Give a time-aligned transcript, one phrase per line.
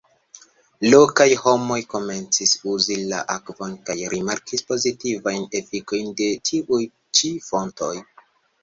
[0.93, 6.83] Lokaj homoj komencis uzi la akvon kaj rimarkis pozitivajn efikojn de tiuj
[7.21, 7.95] ĉi fontoj.